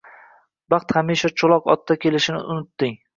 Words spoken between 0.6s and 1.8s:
Baxt hamisha cho`loq